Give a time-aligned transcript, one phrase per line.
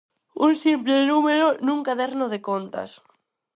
[0.45, 2.91] Un simple número nun caderno de contas.